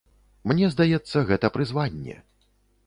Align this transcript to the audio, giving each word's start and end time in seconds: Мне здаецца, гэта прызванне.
Мне 0.51 0.69
здаецца, 0.75 1.23
гэта 1.29 1.53
прызванне. 1.59 2.21